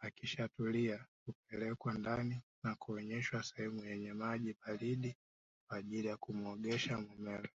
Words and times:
Akishatulia 0.00 1.06
hupelekwa 1.26 1.92
ndani 1.92 2.42
na 2.62 2.74
kuoneshwa 2.74 3.42
sehemu 3.42 3.84
yenye 3.84 4.12
maji 4.12 4.54
baridi 4.66 5.16
kwa 5.68 5.76
ajili 5.78 6.08
ya 6.08 6.16
kumuogesha 6.16 6.98
mumewe 6.98 7.50